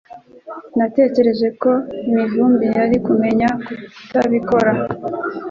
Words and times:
Natekereje 0.77 1.47
ko 1.61 1.71
Mivumbi 2.13 2.65
yari 2.77 2.95
kumenya 3.07 3.49
kutabikora 3.95 4.71